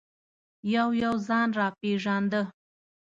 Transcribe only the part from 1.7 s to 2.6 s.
پېژانده.